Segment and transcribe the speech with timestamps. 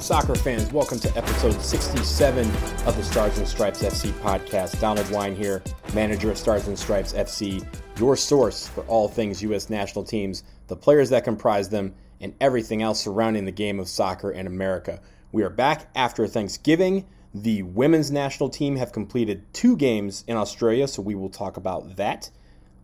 [0.00, 0.72] American soccer fans?
[0.72, 2.46] Welcome to episode 67
[2.86, 4.80] of the Stars and Stripes FC podcast.
[4.80, 5.62] Donald Wine here,
[5.92, 7.62] manager of Stars and Stripes FC,
[7.98, 9.68] your source for all things U.S.
[9.68, 14.30] national teams, the players that comprise them, and everything else surrounding the game of soccer
[14.30, 15.00] in America.
[15.32, 17.06] We are back after Thanksgiving.
[17.34, 21.96] The women's national team have completed two games in Australia, so we will talk about
[21.96, 22.30] that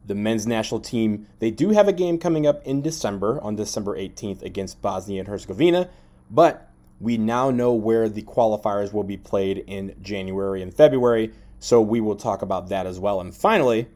[0.05, 3.97] the men's national team, they do have a game coming up in December, on December
[3.97, 5.89] 18th against Bosnia and Herzegovina,
[6.31, 6.66] but
[7.01, 12.01] we now know where the qualifiers will be played in January and February, so we
[12.01, 13.21] will talk about that as well.
[13.21, 13.89] And finally,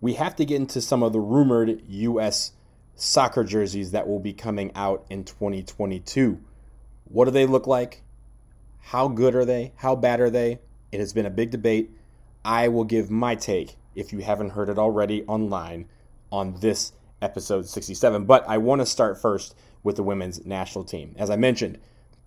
[0.00, 2.52] we have to get into some of the rumored U.S.
[2.94, 6.40] soccer jerseys that will be coming out in 2022.
[7.04, 8.02] What do they look like?
[8.80, 9.72] How good are they?
[9.76, 10.60] How bad are they?
[10.90, 11.90] It has been a big debate.
[12.44, 15.86] I will give my take if you haven't heard it already online
[16.30, 18.24] on this episode 67.
[18.24, 21.14] But I want to start first with the women's national team.
[21.16, 21.78] As I mentioned,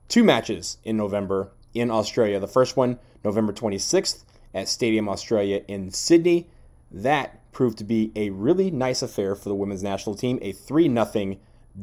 [0.07, 2.39] two matches in November in Australia.
[2.39, 6.49] The first one, November 26th at Stadium Australia in Sydney.
[6.91, 10.93] That proved to be a really nice affair for the women's national team, a 3
[10.93, 11.35] 0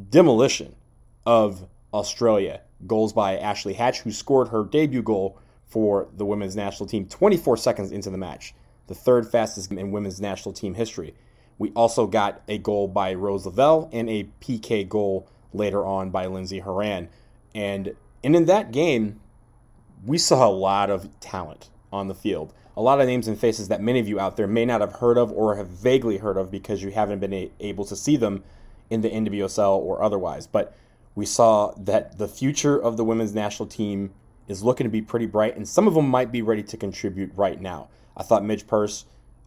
[0.09, 0.75] demolition
[1.25, 2.61] of Australia.
[2.85, 7.57] Goals by Ashley Hatch, who scored her debut goal for the women's national team 24
[7.57, 8.53] seconds into the match
[8.87, 11.15] the third fastest in women's national team history.
[11.57, 16.25] We also got a goal by Rose Lavelle and a PK goal later on by
[16.25, 17.09] Lindsay Horan.
[17.55, 19.19] And, and in that game,
[20.05, 22.53] we saw a lot of talent on the field.
[22.75, 24.93] A lot of names and faces that many of you out there may not have
[24.93, 28.43] heard of or have vaguely heard of because you haven't been able to see them
[28.89, 30.47] in the NWSL or otherwise.
[30.47, 30.75] But
[31.15, 34.11] we saw that the future of the women's national team
[34.47, 37.31] is looking to be pretty bright, and some of them might be ready to contribute
[37.35, 37.89] right now.
[38.17, 39.05] I thought Midge Purce,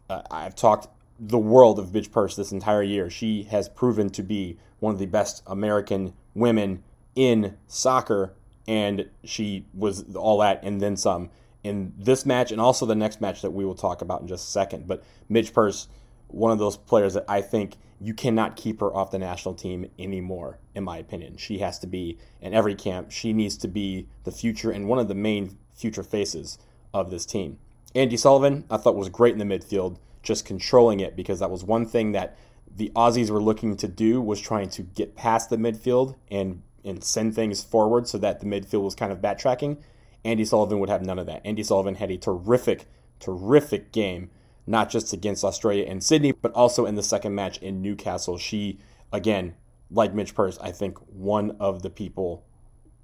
[0.09, 3.11] uh, I've talked the world of Midge Purce this entire year.
[3.11, 6.83] She has proven to be one of the best American women
[7.15, 8.34] in soccer,
[8.69, 11.31] and she was all that and then some
[11.62, 14.49] in this match and also the next match that we will talk about in just
[14.49, 14.87] a second.
[14.87, 15.88] But Midge Purce,
[16.28, 19.91] one of those players that I think you cannot keep her off the national team
[19.99, 21.37] anymore, in my opinion.
[21.38, 23.10] She has to be in every camp.
[23.10, 26.59] She needs to be the future and one of the main future faces
[26.93, 27.59] of this team.
[27.94, 31.65] Andi Sullivan, I thought was great in the midfield, just controlling it because that was
[31.65, 32.37] one thing that
[32.75, 37.03] the Aussies were looking to do was trying to get past the midfield and and
[37.03, 39.79] send things forward so that the midfield was kind of backtracking.
[40.25, 41.45] Andi Sullivan would have none of that.
[41.45, 42.87] Andi Sullivan had a terrific,
[43.21, 44.31] terrific game,
[44.67, 48.39] not just against Australia and Sydney, but also in the second match in Newcastle.
[48.39, 48.79] She,
[49.13, 49.55] again,
[49.91, 52.45] like Midge Purce, I think one of the people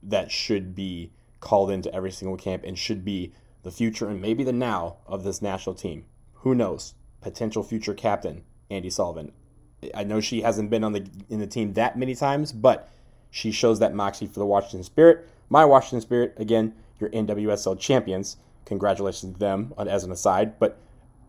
[0.03, 3.33] that should be called into every single camp and should be
[3.63, 6.05] the future and maybe the now of this national team.
[6.35, 6.95] Who knows?
[7.21, 9.33] Potential future captain Andi Sullivan.
[9.95, 12.89] I know she hasn't been on the in the team that many times, but
[13.33, 15.27] she shows that moxie for the Washington Spirit.
[15.49, 18.37] My Washington Spirit, again, your NWSL champions.
[18.67, 20.59] Congratulations to them as an aside.
[20.59, 20.79] But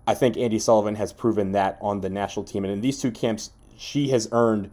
[0.06, 2.66] I think Andi Sullivan has proven that on the national team.
[2.66, 4.69] And in these two camps, she has earned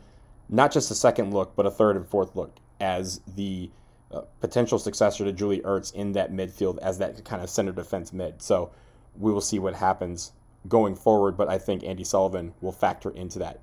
[0.49, 3.71] not just a second look, but a third and fourth look as the
[4.11, 8.13] uh, potential successor to Julie Ertz in that midfield as that kind of center defense
[8.13, 8.43] mid.
[8.43, 8.73] So
[9.17, 10.33] we will see what happens
[10.67, 13.61] going forward, but I think Andi Sullivan will factor into that.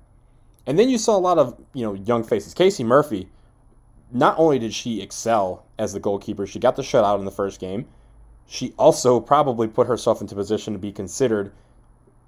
[0.66, 2.54] And then you saw a lot of you know young faces.
[2.54, 3.28] Casey Murphy,
[4.10, 7.60] not only did she excel as the goalkeeper, she got the shutout in the first
[7.60, 7.86] game.
[8.46, 11.52] She also probably put herself into position to be considered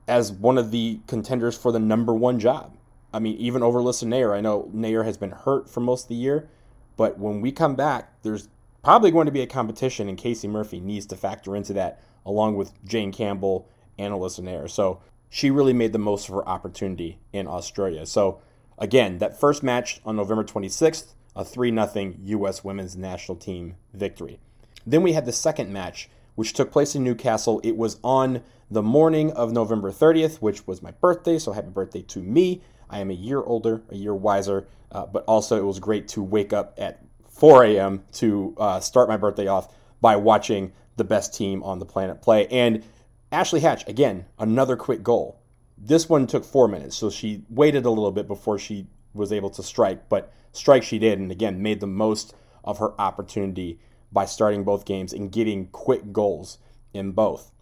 [0.07, 2.77] as one of the contenders for the number one job.
[3.13, 4.37] I mean, even over Alyssa Naeher.
[4.37, 6.49] I know Naeher has been hurt for most of the year,
[6.97, 8.49] but when we come back, there's
[8.83, 12.57] probably going to be a competition, and Casey Murphy needs to factor into that along
[12.57, 13.69] with Jane Campbell
[13.99, 14.69] and Alyssa Naeher.
[14.69, 18.05] So she really made the most of her opportunity in Australia.
[18.07, 18.41] So
[18.79, 22.63] again, that first match on November 26th, a 3 0 U.S.
[22.63, 24.39] women's national team victory.
[24.87, 27.61] Then we had the second match, which took place in Newcastle.
[27.65, 31.39] It was on the morning of November 30th, which was my birthday.
[31.39, 32.61] So happy birthday to me.
[32.91, 36.23] I am a year older, a year wiser, uh, but also it was great to
[36.23, 38.05] wake up at 4 a.m.
[38.13, 42.47] to uh, start my birthday off by watching the best team on the planet play.
[42.49, 42.85] And
[43.33, 45.41] Ashley Hatch, again, another quick goal.
[45.79, 49.51] This one took four minutes, so she waited a little bit before she was able
[49.51, 52.35] to strike, but strike she did, and again, made the most
[52.65, 53.79] of her opportunity
[54.13, 56.59] by starting both games and getting quick goals
[56.93, 57.53] in both.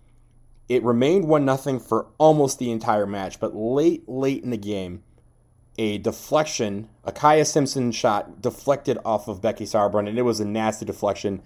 [0.69, 5.03] It remained 1 0 for almost the entire match, but late, late in the game,
[5.79, 10.45] a deflection, a Kyah Simon shot deflected off of Becky Sauerbrunn, and it was a
[10.45, 11.41] nasty deflection.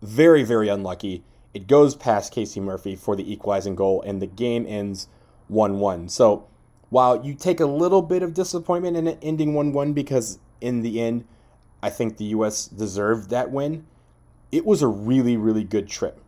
[0.00, 1.24] Very, very unlucky.
[1.52, 5.08] It goes past Casey Murphy for the equalizing goal, and the game ends
[5.48, 6.08] 1 1.
[6.08, 6.48] So
[6.92, 10.82] while you take a little bit of disappointment in it ending 1 1 because in
[10.82, 11.24] the end,
[11.82, 12.66] I think the U.S.
[12.66, 13.86] deserved that win,
[14.52, 16.20] it was a really, really good trip.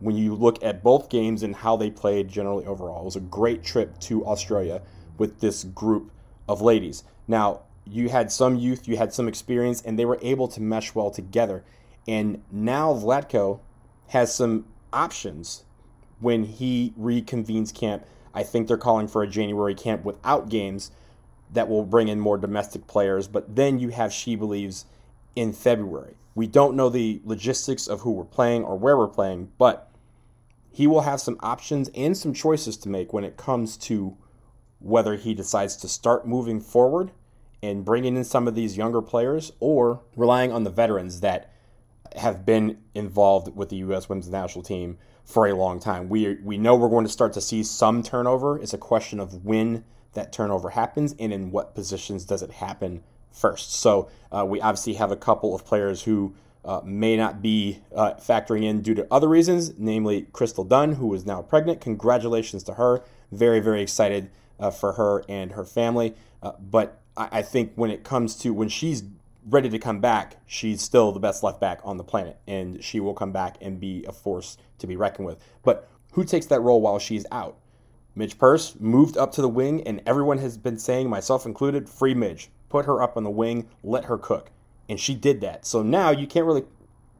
[0.00, 3.20] When you look at both games and how they played generally overall, it was a
[3.20, 4.82] great trip to Australia
[5.16, 6.10] with this group
[6.46, 7.04] of ladies.
[7.26, 10.94] Now, you had some youth, you had some experience, and they were able to mesh
[10.94, 11.64] well together.
[12.06, 13.60] And now Vlatko
[14.08, 15.64] has some options
[16.20, 18.04] when he reconvenes camp.
[18.34, 20.90] I think they're calling for a January camp without games
[21.52, 23.28] that will bring in more domestic players.
[23.28, 24.86] But then you have She Believes
[25.36, 26.16] in February.
[26.34, 29.90] We don't know the logistics of who we're playing or where we're playing, but
[30.70, 34.16] he will have some options and some choices to make when it comes to
[34.78, 37.12] whether he decides to start moving forward
[37.62, 41.52] and bringing in some of these younger players or relying on the veterans that
[42.16, 44.08] have been involved with the U.S.
[44.08, 46.08] women's national team for a long time.
[46.08, 48.58] We, we know we're going to start to see some turnover.
[48.58, 49.84] It's a question of when
[50.14, 53.72] that turnover happens and in what positions does it happen first.
[53.74, 56.34] So uh, we obviously have a couple of players who
[56.64, 61.12] uh, may not be uh, factoring in due to other reasons, namely Crystal Dunn, who
[61.14, 61.80] is now pregnant.
[61.80, 63.02] Congratulations to her.
[63.32, 64.30] Very, very excited
[64.60, 66.14] uh, for her and her family.
[66.42, 69.02] Uh, but I, I think when it comes to when she's
[69.48, 73.00] ready to come back, she's still the best left back on the planet, and she
[73.00, 75.38] will come back and be a force to be reckoned with.
[75.62, 77.58] But who takes that role while she's out?
[78.14, 82.14] Midge Purce moved up to the wing, and everyone has been saying, myself included, free
[82.14, 82.50] Midge.
[82.68, 84.50] Put her up on the wing, let her cook.
[84.88, 85.64] And she did that.
[85.64, 86.64] So now you can't really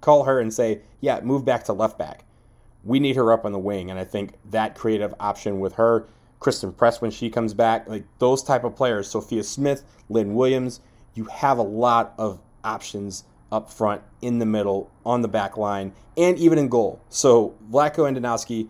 [0.01, 2.25] call her and say, yeah, move back to left back.
[2.85, 3.91] We need her up on the wing.
[3.91, 6.07] And I think that creative option with her,
[6.41, 10.81] Christen Press when she comes back, like those type of players, Sophia Smith, Lynn Williams,
[11.15, 15.93] you have a lot of options up front, in the middle, on the back line,
[16.17, 17.01] and even in goal.
[17.11, 18.69] So Vlatko Andonovski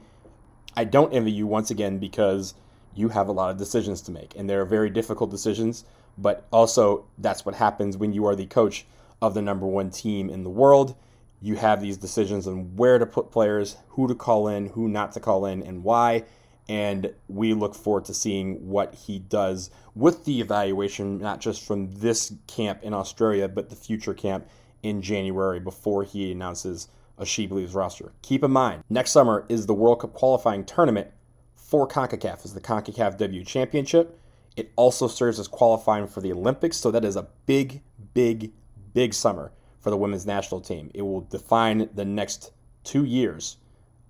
[0.74, 2.54] I don't envy you once again because
[2.94, 5.84] you have a lot of decisions to make, and they're very difficult decisions.
[6.16, 8.86] But also, that's what happens when you are the coach
[9.20, 10.94] of the number one team in the world.
[11.40, 15.12] You have these decisions on where to put players, who to call in, who not
[15.12, 16.24] to call in, and why.
[16.68, 21.92] And we look forward to seeing what he does with the evaluation, not just from
[21.92, 24.46] this camp in Australia, but the future camp
[24.82, 26.88] in January before he announces
[27.18, 28.12] a She Believes roster.
[28.22, 31.08] Keep in mind, next summer is the World Cup qualifying tournament
[31.54, 34.18] for CONCACAF, is the CONCACAF W Championship.
[34.56, 37.82] It also serves as qualifying for the Olympics, so that is a big,
[38.14, 38.52] big,
[38.92, 40.90] big summer for the women's national team.
[40.94, 42.52] It will define the next
[42.84, 43.56] two years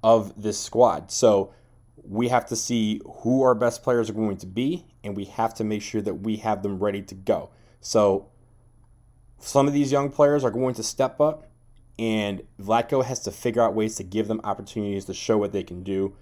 [0.03, 1.11] of this squad.
[1.11, 1.53] So
[2.05, 5.55] we have to see who our best players are going to be, and we have
[5.55, 7.51] to make sure that we have them ready to go.
[7.81, 8.29] So
[9.39, 11.49] some of these young players are going to step up
[11.99, 15.63] and Vlatko has to figure out ways to give them opportunities to show what they
[15.63, 16.15] can do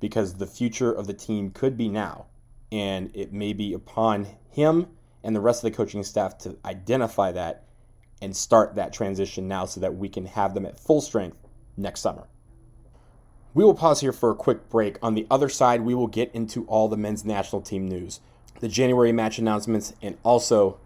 [0.00, 2.26] because the future of the team could be now.
[2.70, 4.86] And it may be upon him
[5.24, 7.64] and the rest of the coaching staff to identify that
[8.22, 11.36] and start that transition now so that we can have them at full strength
[11.76, 12.26] next summer.
[13.54, 14.98] We will pause here for a quick break.
[15.02, 18.20] On the other side, we will get into all the men's national team news,
[18.60, 20.78] the January match announcements, and also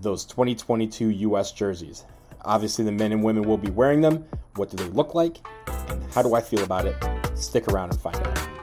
[0.00, 1.52] those 2022 U.S.
[1.52, 2.04] jerseys.
[2.42, 4.24] Obviously, the men and women will be wearing them.
[4.54, 5.38] What do they look like?
[5.88, 6.96] And how do I feel about it?
[7.34, 8.55] Stick around and find out.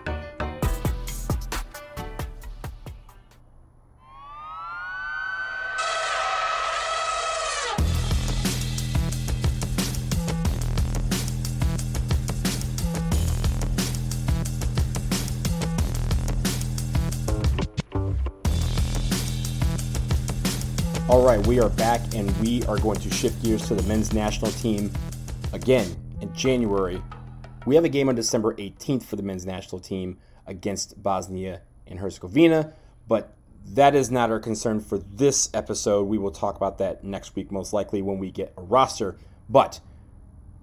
[21.13, 24.13] All right, we are back and we are going to shift gears to the men's
[24.13, 24.91] national team
[25.53, 25.85] again
[26.21, 27.03] in January.
[27.67, 30.17] We have a game on December 18th for the men's national team
[30.47, 32.73] against Bosnia and Herzegovina,
[33.07, 36.07] but that is not our concern for this episode.
[36.07, 39.15] We will talk about that next week, most likely when we get a roster.
[39.47, 39.81] But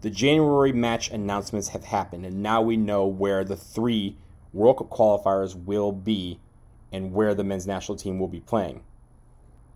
[0.00, 4.16] the January match announcements have happened, and now we know where the three
[4.52, 6.40] World Cup qualifiers will be
[6.90, 8.82] and where the men's national team will be playing.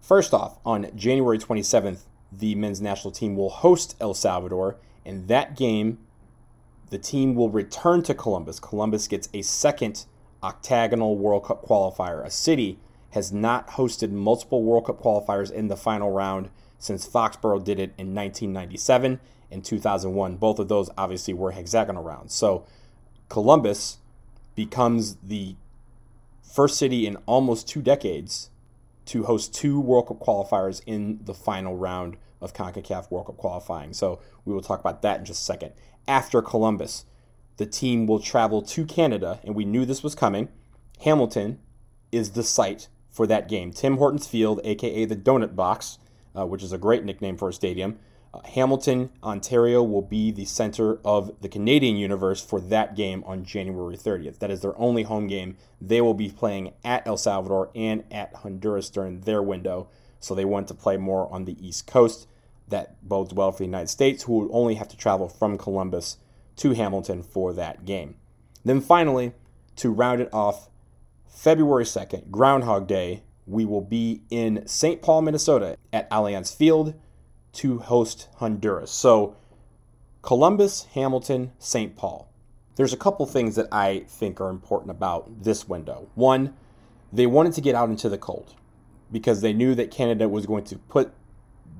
[0.05, 5.57] First off, on January 27th, the men's national team will host El Salvador, and that
[5.57, 5.97] game,
[6.91, 8.61] the team will return to Columbus.
[8.61, 10.05] Columbus gets a second
[10.43, 12.23] octagonal World Cup qualifier.
[12.23, 12.79] A city
[13.13, 17.95] has not hosted multiple World Cup qualifiers in the final round since Foxborough did it
[17.97, 19.21] in 1997
[19.51, 20.37] and 2001.
[20.37, 22.35] Both of those obviously were hexagonal rounds.
[22.35, 22.67] So
[23.31, 23.97] Columbus
[24.55, 25.57] becomes the
[26.43, 28.51] first city in almost two decades
[29.07, 33.93] to host two World Cup qualifiers in the final round of CONCACAF World Cup qualifying.
[33.93, 35.73] So we will talk about that in just a second.
[36.07, 37.05] After Columbus,
[37.57, 40.49] the team will travel to Canada, and we knew this was coming.
[41.01, 41.61] Hamilton
[42.13, 43.73] is the site for that game.
[43.73, 45.99] Tim Hortons Field, aka the Donut Box,
[46.37, 47.99] uh, which is a great nickname for a stadium,
[48.45, 53.97] Hamilton, Ontario will be the center of the Canadian universe for that game on January
[53.97, 54.39] 30th.
[54.39, 55.57] That is their only home game.
[55.81, 59.89] They will be playing at El Salvador and at Honduras during their window.
[60.21, 62.27] So they want to play more on the East Coast.
[62.69, 66.17] That bodes well for the United States, who will only have to travel from Columbus
[66.57, 68.17] to Hamilton for that game.
[68.65, 69.33] Then finally,
[69.77, 70.71] to round it off,
[71.29, 75.03] February 2nd, Groundhog Day, we will be in St.
[75.03, 76.95] Paul, Minnesota at Allianz Field
[77.55, 78.91] to host Honduras.
[78.91, 79.37] So,
[80.23, 81.97] Columbus, Hamilton, St.
[81.97, 82.29] Paul.
[82.77, 86.09] There's a couple things that I think are important about this window.
[86.15, 86.55] One,
[87.13, 88.55] they wanted to get out into the cold
[89.13, 91.13] because they knew that Canada was going to put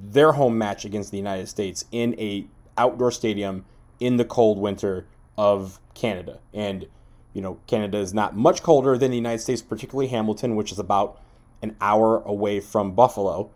[0.01, 3.65] their home match against the United States in a outdoor stadium
[3.99, 6.39] in the cold winter of Canada.
[6.53, 6.87] And
[7.33, 10.79] you know, Canada is not much colder than the United States, particularly Hamilton, which is
[10.79, 11.21] about
[11.63, 13.51] an hour away from Buffalo.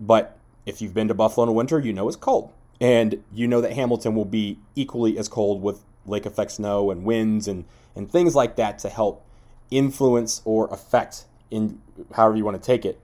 [0.00, 0.37] But
[0.68, 2.52] if you've been to Buffalo in the winter, you know it's cold.
[2.78, 7.04] And you know that Hamilton will be equally as cold with lake effect snow and
[7.04, 7.64] winds and,
[7.96, 9.24] and things like that to help
[9.70, 11.80] influence or affect, in
[12.14, 13.00] however you want to take it,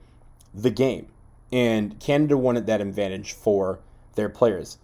[0.53, 1.07] the game.
[1.51, 3.79] And Canada wanted that advantage for
[4.13, 4.77] their players.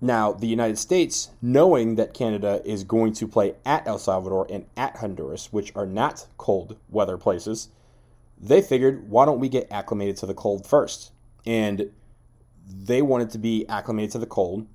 [0.00, 4.64] Now, the United States, knowing that Canada is going to play at El Salvador and
[4.76, 7.68] at Honduras, which are not cold weather places,
[8.40, 11.10] they figured, why don't we get acclimated to the cold first?
[11.46, 11.90] And
[12.66, 14.66] they wanted to be acclimated to the cold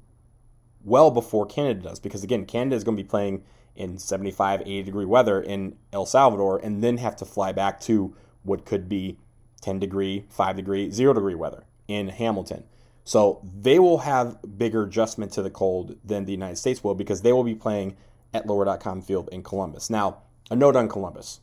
[0.83, 3.43] well before Canada does, because again, Canada is going to be playing
[3.75, 8.15] in 75, 80 degree weather in El Salvador and then have to fly back to
[8.43, 9.17] what could be
[9.61, 12.63] 10 degree, 5 degree, 0 degree weather in Hamilton.
[13.03, 17.21] So they will have bigger adjustment to the cold than the United States will because
[17.21, 17.97] they will be playing
[18.33, 19.89] at lower.com field in Columbus.
[19.89, 21.39] Now, a note on Columbus.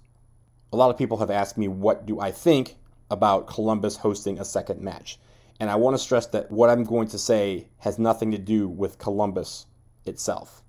[0.73, 2.76] A lot of people have asked me what do I think
[3.12, 5.21] about Columbus hosting a second match.
[5.61, 8.66] And I want to stress that what I'm going to say has nothing to do
[8.66, 9.66] with Columbus
[10.07, 10.62] itself.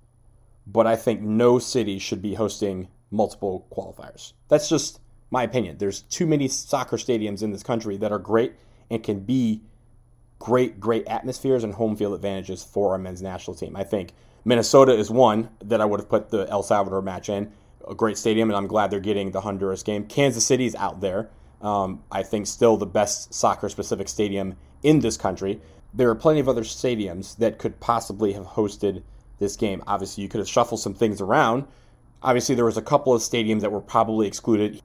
[0.66, 4.34] But I think no city should be hosting multiple qualifiers.
[4.48, 5.78] That's just my opinion.
[5.78, 8.54] There's too many soccer stadiums in this country that are great
[8.90, 9.62] and can be
[10.38, 13.74] great, great atmospheres and home field advantages for our men's national team.
[13.76, 14.12] I think
[14.44, 17.50] Minnesota is one that I would have put the El Salvador match in.
[17.88, 20.06] A great stadium, and I'm glad they're getting the Honduras game.
[20.06, 21.30] Kansas City's out there.
[21.64, 25.60] Um, I think still the best soccer specific stadium in this country.
[25.94, 29.02] There are plenty of other stadiums that could possibly have hosted
[29.38, 29.82] this game.
[29.86, 31.64] Obviously, you could have shuffled some things around.
[32.22, 34.82] Obviously, there was a couple of stadiums that were probably excluded.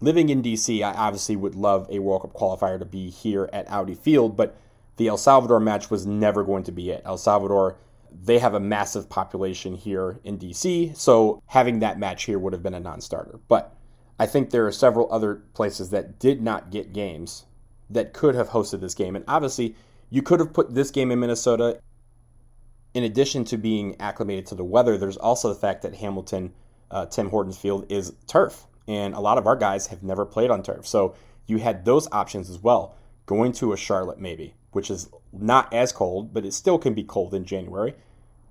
[0.00, 3.68] Living in DC, I obviously would love a World Cup qualifier to be here at
[3.70, 4.56] Audi Field, but
[4.96, 7.02] the El Salvador match was never going to be it.
[7.04, 7.76] El Salvador,
[8.12, 12.62] they have a massive population here in DC, so having that match here would have
[12.62, 13.40] been a non starter.
[13.48, 13.75] But
[14.18, 17.44] I think there are several other places that did not get games
[17.90, 19.14] that could have hosted this game.
[19.14, 19.76] And obviously,
[20.10, 21.80] you could have put this game in Minnesota.
[22.94, 26.52] In addition to being acclimated to the weather, there's also the fact that Hamilton,
[26.90, 28.66] uh, Tim Hortons Field, is turf.
[28.88, 30.86] And a lot of our guys have never played on turf.
[30.86, 31.14] So
[31.46, 32.94] you had those options as well.
[33.26, 37.02] Going to a Charlotte, maybe which is not as cold, but it still can be
[37.02, 37.94] cold in January.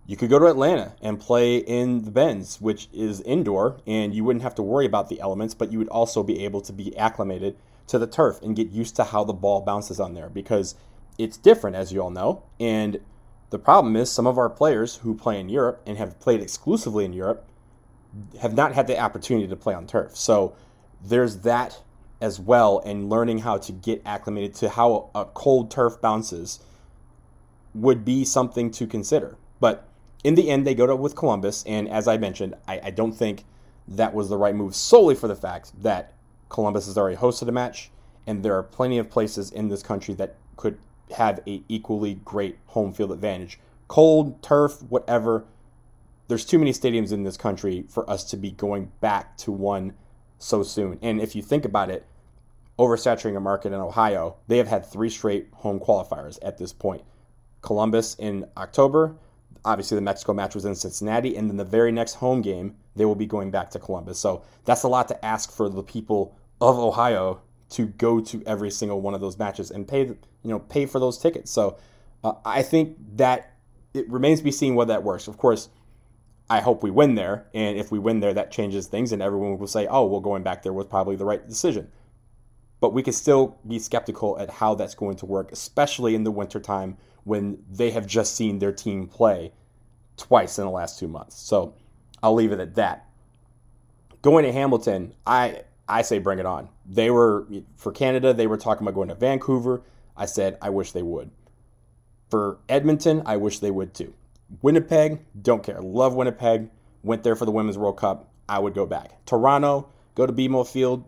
[0.08, 4.24] You could go to Atlanta and play in the Benz, which is indoor, and you
[4.24, 6.96] wouldn't have to worry about the elements, but you would also be able to be
[6.96, 7.58] acclimated
[7.88, 10.76] to the turf and get used to how the ball bounces on there because
[11.18, 12.44] it's different, as you all know.
[12.60, 13.00] And
[13.50, 17.04] the problem is, some of our players who play in Europe and have played exclusively
[17.04, 17.48] in Europe
[18.42, 20.16] have not had the opportunity to play on turf.
[20.16, 20.56] So
[21.04, 21.82] there's that
[22.22, 26.60] as well and learning how to get acclimated to how a cold turf bounces
[27.74, 29.38] would be something to consider.
[29.60, 29.88] But
[30.26, 33.12] in the end, they go to with Columbus, and as I mentioned, I, I don't
[33.12, 33.46] think
[33.88, 36.14] that was the right move solely for the fact that
[36.50, 37.92] Columbus has already hosted a match,
[38.26, 40.80] and there are plenty of places in this country that could
[41.16, 43.60] have a equally great home field advantage.
[43.88, 45.46] Cold, turf, whatever.
[46.28, 49.94] There's too many stadiums in this country for us to be going back to one
[50.40, 50.98] so soon.
[51.04, 52.08] And if you think about it,
[52.80, 57.04] oversaturating a market in Ohio, they have had three straight home qualifiers at this point.
[57.62, 59.18] Columbus in October,
[59.66, 63.04] obviously the Mexico match was in Cincinnati, and then the very next home game, they
[63.04, 64.20] will be going back to Columbus.
[64.20, 67.42] So that's a lot to ask for the people of Ohio
[67.72, 71.00] to go to every single one of those matches and pay, you know, pay for
[71.00, 71.52] those tickets.
[71.52, 71.78] So
[72.24, 73.58] uh, I think that
[73.94, 75.28] it remains to be seen whether that works.
[75.28, 75.70] Of course,
[76.50, 77.48] I hope we win there.
[77.54, 80.44] And if we win there, that changes things, and everyone will say, oh, well, going
[80.44, 81.92] back there was probably the right decision.
[82.82, 86.32] But we can still be skeptical at how that's going to work, especially in the
[86.32, 89.52] wintertime when they have just seen their team play
[90.16, 91.38] twice in the last two months.
[91.38, 91.74] So
[92.24, 93.10] I'll leave it at that.
[94.22, 96.70] Going to Hamilton, I I say bring it on.
[96.86, 99.82] They were for Canada, they were talking about going to Vancouver.
[100.16, 101.30] I said I wish they would.
[102.30, 104.14] For Edmonton, I wish they would too.
[104.62, 105.82] Winnipeg, don't care.
[105.82, 106.70] Love Winnipeg.
[107.04, 108.32] Went there for the Women's World Cup.
[108.50, 109.26] I would go back.
[109.26, 111.04] Toronto, go to BMO Field.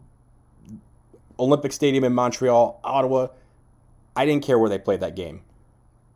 [1.40, 3.28] Olympic Stadium in Montreal, Ottawa.
[4.16, 5.42] I didn't care where they played that game.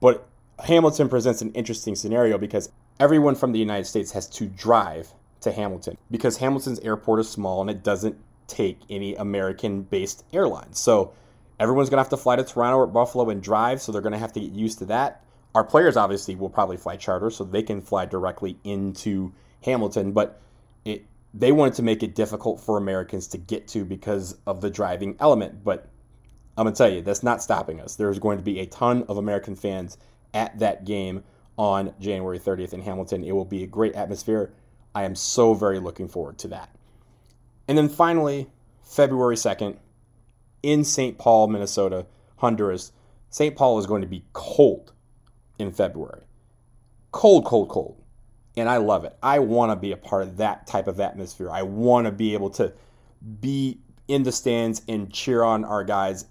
[0.01, 0.27] But
[0.59, 5.51] Hamilton presents an interesting scenario because everyone from the United States has to drive to
[5.51, 8.17] Hamilton because Hamilton's airport is small and it doesn't
[8.47, 10.79] take any American based airlines.
[10.79, 11.13] So
[11.59, 14.13] everyone's going to have to fly to Toronto or Buffalo and drive, so they're going
[14.13, 15.23] to have to get used to that.
[15.55, 20.41] Our players obviously will probably fly charter so they can fly directly into Hamilton, but
[20.85, 24.69] it they wanted to make it difficult for Americans to get to because of the
[24.69, 25.63] driving element.
[25.63, 25.87] But
[26.57, 27.95] I'm going to tell you, that's not stopping us.
[27.95, 29.97] There's going to be a ton of American fans
[30.33, 31.23] at that game
[31.57, 33.23] on January 30th in Hamilton.
[33.23, 34.53] It will be a great atmosphere.
[34.93, 36.69] I am so very looking forward to that.
[37.67, 38.49] And then finally,
[38.83, 39.77] February 2nd,
[40.63, 41.17] in St.
[41.17, 42.05] Paul, Minnesota,
[42.37, 42.91] Honduras.
[43.29, 43.55] St.
[43.55, 44.91] Paul is going to be cold
[45.57, 46.23] in February.
[47.11, 48.01] Cold, cold, cold.
[48.57, 49.15] And I love it.
[49.23, 51.49] I want to be a part of that type of atmosphere.
[51.49, 52.73] I want to be able to
[53.39, 56.25] be in the stands and cheer on our guys.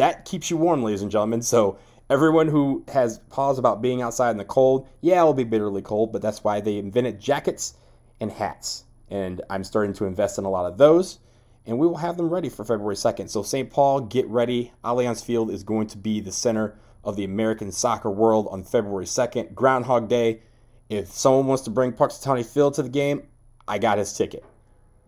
[0.00, 1.42] That keeps you warm, ladies and gentlemen.
[1.42, 1.78] So,
[2.08, 6.10] everyone who has pause about being outside in the cold, yeah, it'll be bitterly cold,
[6.10, 7.74] but that's why they invented jackets
[8.18, 8.84] and hats.
[9.10, 11.18] And I'm starting to invest in a lot of those
[11.66, 13.28] and we will have them ready for February 2nd.
[13.28, 13.70] So, St.
[13.70, 14.72] Paul, get ready.
[14.82, 19.04] Allianz Field is going to be the center of the American soccer world on February
[19.04, 20.40] 2nd, Groundhog Day.
[20.88, 23.24] If someone wants to bring Punxsutawney Phil to the game,
[23.68, 24.44] I got his ticket.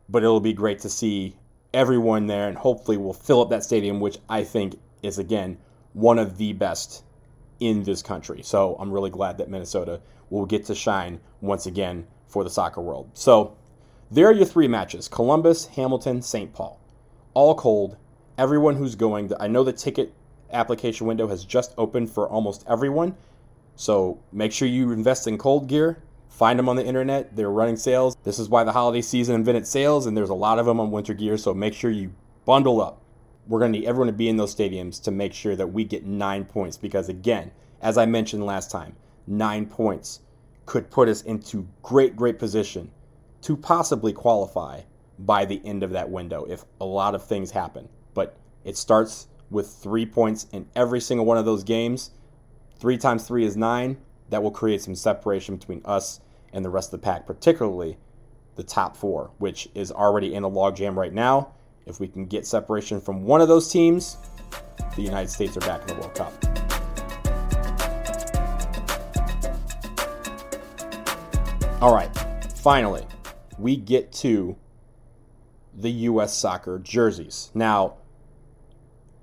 [0.09, 1.37] But it'll be great to see
[1.75, 5.59] everyone there, and hopefully we'll fill up that stadium, which I think is, again,
[5.93, 7.05] one of the best
[7.61, 8.43] in this country.
[8.43, 12.81] So I'm really glad that Minnesota will get to shine once again for the soccer
[12.81, 13.11] world.
[13.15, 13.57] So
[14.11, 16.53] there are your three matches Columbus, Hamilton, St.
[16.53, 16.81] Paul.
[17.35, 17.97] All cold.
[18.39, 20.13] Everyone who's going, I know the ticket
[20.53, 23.15] application window has just opened for almost everyone.
[23.77, 26.03] So make sure you invest in cold gear.
[26.33, 27.37] Find them on the internet.
[27.37, 28.17] They're running sales.
[28.25, 30.91] This is why the holiday season invented sales, and there's a lot of them on
[30.91, 31.37] winter gear.
[31.37, 32.15] So make sure you
[32.47, 33.03] bundle up.
[33.47, 35.85] We're going to need everyone to be in those stadiums to make sure that we
[35.85, 37.51] get nine points because, again,
[37.83, 40.21] as I mentioned last time, nine points
[40.65, 42.91] could put us into great, great position
[43.43, 44.81] to possibly qualify
[45.19, 47.91] by the end of that window if a lot of things happen.
[48.15, 52.11] But it starts with three points in every single one of those games.
[52.79, 53.99] Three times three is nine.
[54.33, 56.23] That will create some separation between us
[56.55, 57.99] and the rest of the pack, particularly
[58.57, 61.53] the top four, which is already in a logjam right now.
[61.85, 64.17] If we can get separation from one of those teams,
[64.97, 66.33] the United States are back in the World Cup.
[71.83, 72.11] All right,
[72.57, 73.07] finally,
[73.59, 74.57] we get to
[75.75, 76.35] the U.S.
[76.35, 77.51] soccer jerseys.
[77.53, 77.99] Now,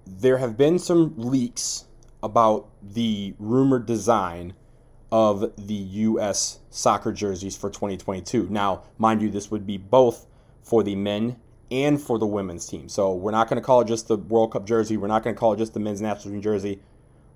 [0.05, 1.85] there have been some leaks
[2.21, 4.53] about the rumored design
[5.11, 6.59] of the U.S.
[6.69, 8.47] soccer jerseys for 2022.
[8.49, 10.27] Now, mind you, this would be both
[10.61, 11.37] for the men
[11.71, 12.89] and for the women's team.
[12.89, 14.97] So we're not going to call it just the World Cup jersey.
[14.97, 16.79] We're not going to call it just the men's national team jersey.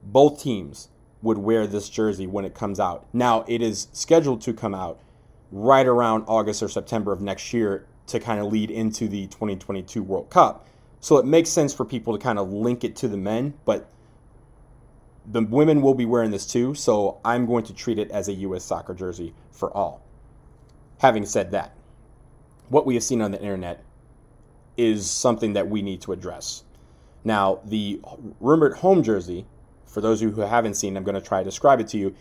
[0.03, 0.89] Both teams
[1.21, 3.07] would wear this jersey when it comes out.
[3.13, 4.99] Now, it is scheduled to come out
[5.51, 10.03] right around August or September of next year to kind of lead into the 2022
[10.03, 10.67] World Cup.
[10.99, 13.89] So it makes sense for people to kind of link it to the men, but
[15.25, 18.33] the women will be wearing this too, so I'm going to treat it as a
[18.33, 18.63] U.S.
[18.63, 20.01] soccer jersey for all.
[20.99, 21.73] Having said that,
[22.69, 23.83] what we have seen on the internet
[24.77, 26.63] is something that we need to address.
[27.23, 28.01] Now, the
[28.39, 29.45] rumored home jersey,
[29.85, 31.97] for those of you who haven't seen, I'm going to try to describe it to
[31.97, 32.15] you.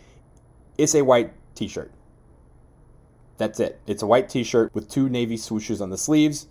[0.79, 1.93] It's a white t shirt.
[3.43, 3.81] That's it.
[3.87, 6.47] It's a white t-shirt with two navy swooshes on the sleeves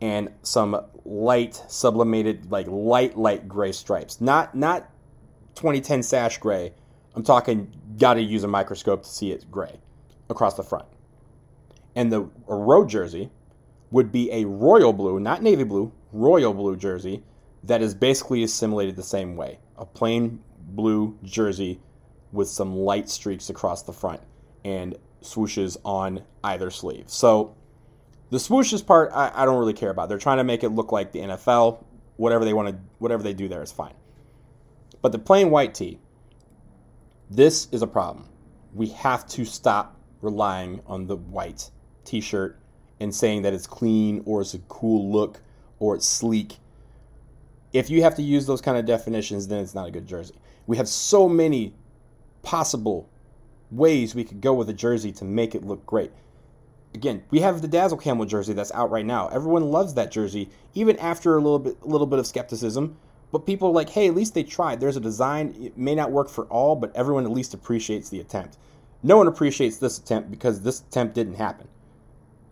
[0.00, 4.20] and some light sublimated like light light gray stripes.
[4.20, 4.90] Not not
[5.54, 6.72] 2010 sash gray.
[7.14, 9.80] I'm talking got to use a microscope to see it gray
[10.30, 10.86] across the front.
[11.94, 13.30] And the road jersey
[13.90, 17.22] would be a royal blue, not navy blue, royal blue jersey
[17.64, 19.58] that is basically assimilated the same way.
[19.76, 21.80] A plain blue jersey
[22.32, 24.20] with some light streaks across the front.
[24.64, 27.04] And swooshes on either sleeve.
[27.06, 27.54] So
[28.30, 30.08] the swooshes part, I, I, don't really care about.
[30.08, 31.84] They're trying to make it look like the NFL.
[32.16, 33.94] Whatever they want to, whatever they do there is fine.
[35.02, 35.98] But the plain white tee,
[37.28, 38.28] this is a problem.
[38.72, 41.70] We have to stop relying on the white
[42.04, 42.58] t-shirt
[43.00, 45.40] and saying that it's clean or it's a cool look
[45.80, 46.58] or it's sleek.
[47.72, 50.34] If you have to use those kind of definitions, then it's not a good jersey.
[50.66, 51.74] We have so many
[52.42, 53.08] possible
[53.70, 56.12] ways we could go with a jersey to make it look great.
[56.94, 59.28] Again, we have the Dazzle Camo jersey that's out right now.
[59.28, 62.96] Everyone loves that jersey, even after a little bit, a little bit of skepticism.
[63.32, 64.78] But people are like, hey, at least they tried.
[64.78, 65.54] There's a design.
[65.58, 68.58] It may not work for all, but everyone at least appreciates the attempt.
[69.02, 71.66] No one appreciates this attempt because this attempt didn't happen.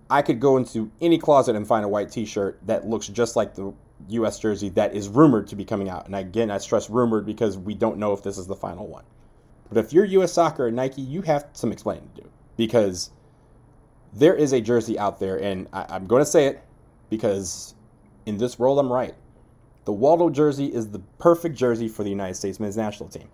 [0.08, 3.36] I could go into any closet and find a white t shirt that looks just
[3.36, 3.72] like the
[4.08, 6.06] US jersey that is rumored to be coming out.
[6.06, 9.04] And again, I stress rumored because we don't know if this is the final one.
[9.68, 13.10] But if you're US Soccer and Nike, you have some explaining to do because
[14.12, 16.64] there is a jersey out there, and I, am going to say it
[17.08, 17.74] because
[18.26, 19.14] in this world I'm right.
[19.84, 23.28] The Waldo jersey is the perfect jersey for the United States men's national team.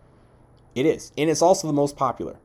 [0.74, 1.12] It is.
[1.16, 2.36] And it's also the most popular,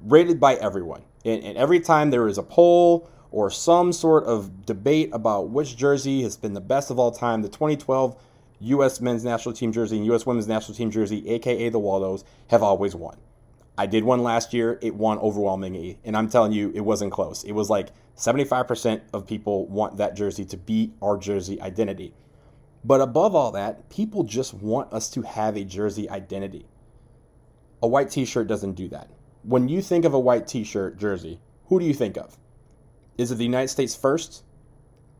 [0.00, 1.02] rated by everyone.
[1.24, 5.76] And, and every time there is a poll or some sort of debate about which
[5.76, 8.16] jersey has been the best of all time, the 2012
[8.60, 9.00] U.S.
[9.00, 10.24] men's national team jersey and U.S.
[10.24, 13.16] women's national team jersey, aka the Waldos, have always won.
[13.76, 14.78] I did one last year.
[14.82, 15.98] It won overwhelmingly.
[16.04, 17.42] And I'm telling you, it wasn't close.
[17.42, 22.14] It was like 75% of people want that jersey to be our jersey identity.
[22.84, 26.66] But above all that, people just want us to have a jersey identity.
[27.82, 29.08] A white t shirt doesn't do that.
[29.42, 32.36] When you think of a white t shirt jersey, who do you think of?
[33.16, 34.42] Is it the United States first?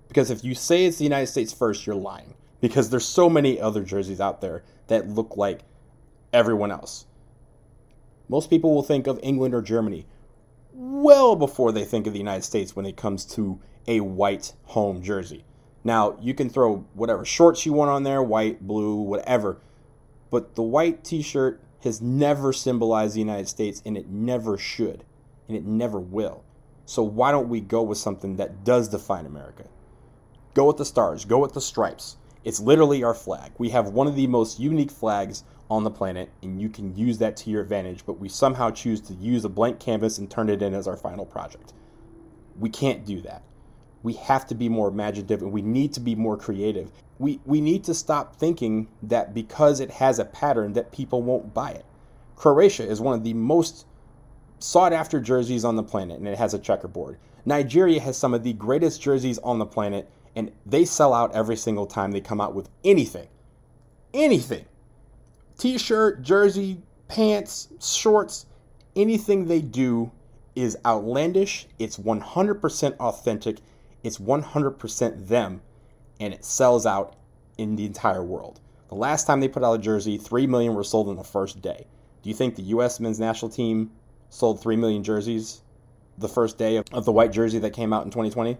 [0.09, 2.35] Because if you say it's the United States first, you're lying.
[2.61, 5.61] Because there's so many other jerseys out there that look like
[6.33, 7.07] everyone else.
[8.29, 10.07] Most people will think of England or Germany
[10.75, 15.03] well before they think of the United States when it comes to a white home
[15.03, 15.45] jersey.
[15.85, 19.59] Now, you can throw whatever shorts you want on there, white, blue, whatever,
[20.31, 25.05] but the white t shirt has never symbolized the United States and it never should
[25.47, 26.43] and it never will.
[26.87, 29.65] So, why don't we go with something that does define America?
[30.55, 32.17] Go with the stars, go with the stripes.
[32.45, 33.53] It's literally our flag.
[33.59, 37.19] We have one of the most unique flags on the planet, and you can use
[37.19, 40.51] that to your advantage, but we somehow choose to use a blank canvas and turn
[40.51, 41.73] it in as our final project.
[42.59, 43.43] We can't do that.
[44.05, 46.93] We have to be more imaginative and we need to be more creative.
[47.19, 51.53] We, we need to stop thinking that because it has a pattern that people won't
[51.53, 51.85] buy it.
[52.37, 53.87] Croatia is one of the most
[54.61, 57.19] sought after jerseys on the planet and it has a checkerboard.
[57.45, 61.57] Nigeria has some of the greatest jerseys on the planet and they sell out every
[61.57, 63.27] single time they come out with anything.
[64.13, 64.67] Anything
[65.59, 68.47] t shirt, jersey, pants, shorts,
[68.97, 70.11] anything they do
[70.55, 71.67] is outlandish.
[71.79, 73.59] It's 100% authentic.
[74.05, 75.63] It's 100% them.
[76.21, 77.17] And it sells out
[77.59, 78.61] in the entire world.
[78.89, 81.61] The last time they put out a jersey, 3 million were sold in the first
[81.61, 81.87] day.
[82.23, 83.01] Do you think the U.S.
[83.01, 83.91] men's national team
[84.31, 85.63] sold 3 million jerseys
[86.19, 88.57] the first day of, the white jersey that came out in 2020?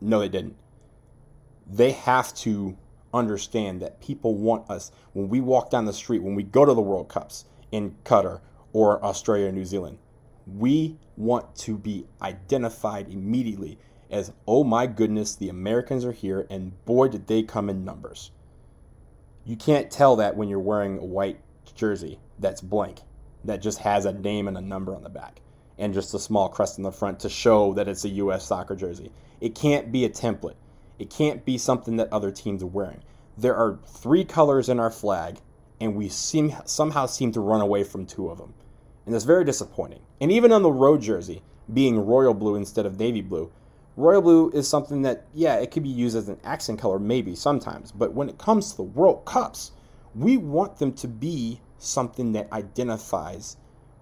[0.00, 0.56] No, they didn't.
[1.66, 2.76] They have to
[3.12, 6.74] understand that people want us when we walk down the street, when we go to
[6.74, 8.40] the World Cups in Qatar
[8.72, 9.98] or Australia or New Zealand,
[10.46, 13.78] we want to be identified immediately
[14.10, 18.30] as, oh my goodness, the Americans are here, and boy, did they come in numbers.
[19.44, 21.40] You can't tell that when you're wearing a white
[21.74, 23.00] jersey that's blank,
[23.44, 25.40] that just has a name and a number on the back,
[25.78, 28.46] and just a small crest in the front to show that it's a U.S.
[28.46, 29.12] soccer jersey.
[29.40, 30.56] It can't be a template.
[30.98, 33.02] It can't be something that other teams are wearing.
[33.36, 35.38] There are three colors in our flag,
[35.80, 38.54] and we seem somehow seem to run away from two of them.
[39.04, 40.00] And that's very disappointing.
[40.20, 41.42] And even on the road jersey,
[41.72, 43.52] being royal blue instead of navy blue,
[43.96, 47.34] royal blue is something that, yeah, it could be used as an accent color maybe
[47.34, 47.92] sometimes.
[47.92, 49.72] But when it comes to the World Cups,
[50.14, 53.56] we want them to be something that identifies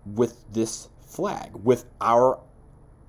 [0.07, 2.41] with this flag, with our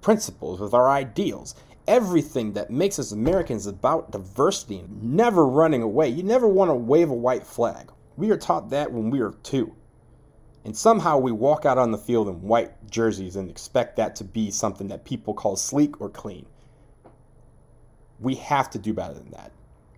[0.02, 1.56] principles, with our ideals
[1.88, 6.10] everything that makes us Americans about diversity and never running away.
[6.10, 7.91] You never want to wave a white flag.
[8.17, 9.76] We are taught that when we are two.
[10.63, 14.24] And somehow we walk out on the field in white jerseys and expect that to
[14.24, 16.48] be something that people call sleek or clean.
[18.19, 19.51] We have to do better than that.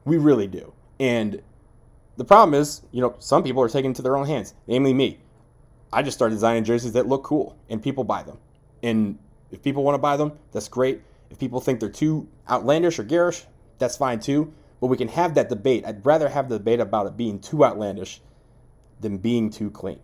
[0.05, 0.73] We really do.
[0.99, 1.41] And
[2.17, 4.93] the problem is, you know, some people are taking it to their own hands, namely
[4.93, 5.19] me.
[5.93, 8.37] I just started designing jerseys that look cool and people buy them.
[8.83, 9.17] And
[9.51, 11.01] if people want to buy them, that's great.
[11.29, 13.45] If people think they're too outlandish or garish,
[13.77, 14.53] that's fine too.
[14.81, 15.85] But we can have that debate.
[15.85, 18.21] I'd rather have the debate about it being too outlandish
[18.99, 19.99] than being too clean.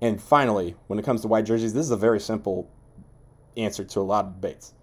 [0.00, 2.68] And finally, when it comes to white jerseys, this is a very simple
[3.56, 4.74] answer to a lot of debates.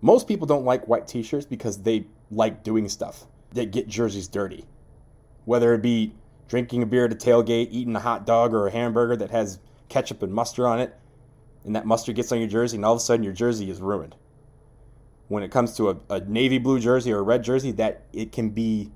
[0.00, 4.28] Most people don't like white t shirts because they like doing stuff that get jerseys
[4.28, 4.64] dirty.
[5.44, 6.14] Whether it be
[6.48, 9.58] drinking a beer at a tailgate, eating a hot dog or a hamburger that has
[9.88, 10.94] ketchup and mustard on it,
[11.64, 13.80] and that mustard gets on your jersey, and all of a sudden your jersey is
[13.80, 14.14] ruined.
[15.28, 18.32] When it comes to a, a navy blue jersey or a red jersey, that it
[18.32, 18.90] can be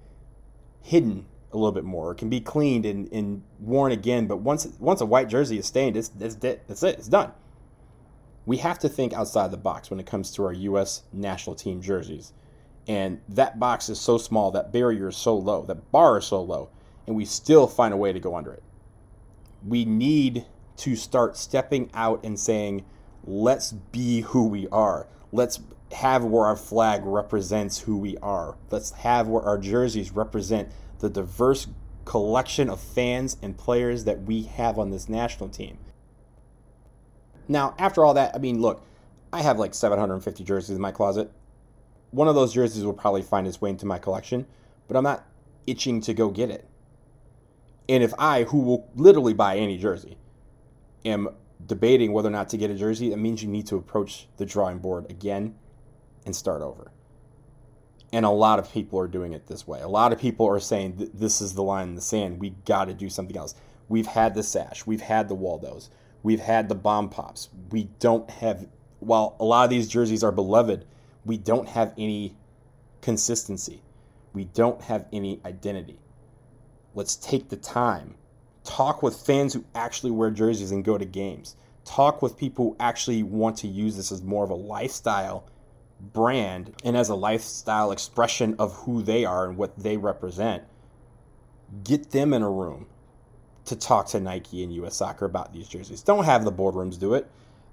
[0.80, 2.12] hidden a little bit more.
[2.12, 4.26] It can be cleaned and, and worn again.
[4.26, 6.98] But once once a white jersey is stained, it's, it's that's it.
[6.98, 7.32] It's done.
[8.44, 11.02] We have to think outside the box when it comes to our U.S.
[11.12, 12.32] national team jerseys.
[12.88, 16.42] And that box is so small, that barrier is so low, that bar is so
[16.42, 16.70] low,
[17.06, 18.62] and we still find a way to go under it.
[19.66, 20.46] We need
[20.78, 22.84] to start stepping out and saying,
[23.24, 25.06] let's be who we are.
[25.30, 25.60] Let's
[25.92, 28.56] have where our flag represents who we are.
[28.70, 31.68] Let's have where our jerseys represent the diverse
[32.04, 35.78] collection of fans and players that we have on this national team.
[37.52, 38.82] Now, after all that, I mean, look,
[39.30, 41.30] I have like 750 jerseys in my closet.
[42.10, 44.46] One of those jerseys will probably find its way into my collection,
[44.88, 45.26] but I'm not
[45.66, 46.66] itching to go get it.
[47.90, 50.16] And if I, who will literally buy any jersey,
[51.04, 51.28] am
[51.66, 54.46] debating whether or not to get a jersey, that means you need to approach the
[54.46, 55.54] drawing board again
[56.24, 56.90] and start over.
[58.14, 59.80] And a lot of people are doing it this way.
[59.82, 62.40] A lot of people are saying this is the line in the sand.
[62.40, 63.54] We got to do something else.
[63.90, 65.90] We've had the sash, we've had the Waldos,
[66.22, 67.48] we've had the bomb pops.
[67.70, 68.66] We don't have,
[69.00, 70.84] while a lot of these jerseys are beloved,
[71.24, 72.36] we don't have any
[73.00, 73.82] consistency.
[74.32, 75.98] We don't have any identity.
[76.94, 78.14] Let's take the time.
[78.64, 81.56] Talk with fans who actually wear jerseys and go to games.
[81.84, 85.44] Talk with people who actually want to use this as more of a lifestyle
[86.00, 90.62] brand and as a lifestyle expression of who they are and what they represent,
[91.84, 92.86] get them in a room
[93.64, 96.02] to talk to Nike and US Soccer about these jerseys.
[96.02, 97.30] Don't have the boardrooms do it.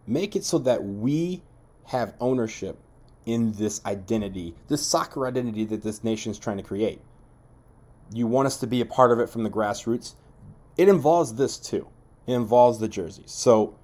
[0.07, 1.41] Make it so that we
[1.85, 2.77] have ownership
[3.25, 7.01] in this identity, this soccer identity that this nation is trying to create.
[8.11, 10.15] You want us to be a part of it from the grassroots.
[10.77, 11.87] It involves this too.
[12.25, 13.31] It involves the jerseys.
[13.31, 13.75] So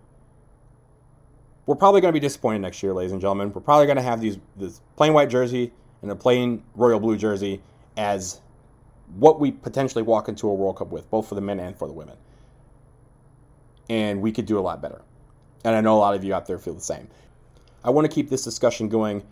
[1.65, 3.51] we're probably going to be disappointed next year, ladies and gentlemen.
[3.51, 7.17] We're probably going to have these this plain white jersey and a plain royal blue
[7.17, 7.61] jersey
[7.97, 8.41] as
[9.13, 11.87] what we potentially walk into a World Cup with, both for the men and for
[11.87, 12.17] the women.
[13.89, 15.01] And we could do a lot better.
[15.63, 17.07] And I know a lot of you out there feel the same.
[17.83, 19.23] I want to keep this discussion going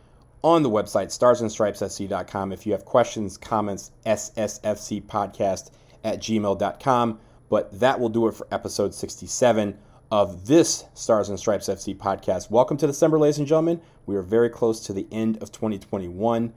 [0.43, 2.51] on the website, starsandstripesfc.com.
[2.51, 5.71] If you have questions, comments, ssfcpodcast
[6.03, 7.19] at gmail.com.
[7.49, 9.77] But that will do it for episode 67
[10.11, 12.51] of this Stars and Stripes FC podcast.
[12.51, 13.81] Welcome to December, ladies and gentlemen.
[14.05, 16.53] We are very close to the end of 2021.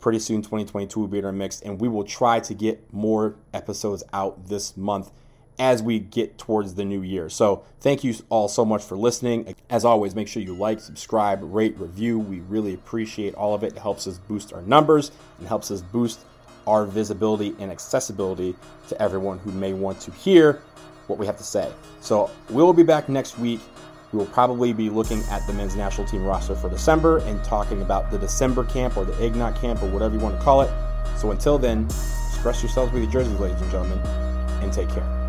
[0.00, 3.36] Pretty soon, 2022 will be in our mix, and we will try to get more
[3.52, 5.10] episodes out this month
[5.58, 7.28] as we get towards the new year.
[7.28, 9.54] So, thank you all so much for listening.
[9.68, 12.18] As always, make sure you like, subscribe, rate, review.
[12.18, 13.74] We really appreciate all of it.
[13.74, 16.20] It helps us boost our numbers and helps us boost
[16.66, 18.54] our visibility and accessibility
[18.88, 20.62] to everyone who may want to hear
[21.08, 21.70] what we have to say.
[22.00, 23.60] So we'll be back next week.
[24.12, 27.80] We will probably be looking at the men's national team roster for December and talking
[27.82, 30.70] about the December camp or the Ignat camp or whatever you want to call it.
[31.16, 33.98] So until then, express yourselves with your jerseys, ladies and gentlemen,
[34.62, 35.19] and take care.